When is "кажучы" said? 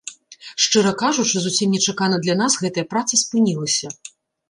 1.01-1.35